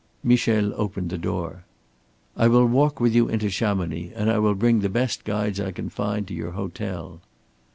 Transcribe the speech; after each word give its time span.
Michel 0.23 0.73
opened 0.81 1.11
the 1.11 1.17
door. 1.19 1.63
"I 2.35 2.47
will 2.47 2.65
walk 2.65 2.99
with 2.99 3.13
you 3.13 3.27
into 3.29 3.51
Chamonix, 3.51 4.11
and 4.15 4.31
I 4.31 4.39
will 4.39 4.55
bring 4.55 4.79
the 4.79 4.89
best 4.89 5.23
guides 5.23 5.59
I 5.59 5.69
can 5.71 5.89
find 5.89 6.27
to 6.27 6.33
your 6.33 6.53
hotel." 6.53 7.21